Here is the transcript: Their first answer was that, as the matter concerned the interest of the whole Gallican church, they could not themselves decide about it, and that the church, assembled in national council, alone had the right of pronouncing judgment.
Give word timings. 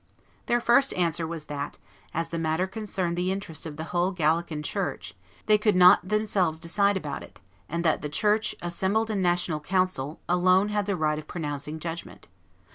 Their 0.47 0.59
first 0.59 0.95
answer 0.95 1.27
was 1.27 1.45
that, 1.45 1.77
as 2.11 2.29
the 2.29 2.39
matter 2.39 2.65
concerned 2.65 3.15
the 3.15 3.31
interest 3.31 3.67
of 3.67 3.77
the 3.77 3.83
whole 3.93 4.11
Gallican 4.11 4.63
church, 4.63 5.13
they 5.45 5.59
could 5.59 5.75
not 5.75 6.07
themselves 6.09 6.57
decide 6.57 6.97
about 6.97 7.21
it, 7.21 7.39
and 7.69 7.85
that 7.85 8.01
the 8.01 8.09
church, 8.09 8.55
assembled 8.63 9.11
in 9.11 9.21
national 9.21 9.59
council, 9.59 10.19
alone 10.27 10.69
had 10.69 10.87
the 10.87 10.95
right 10.95 11.19
of 11.19 11.27
pronouncing 11.27 11.79
judgment. 11.79 12.25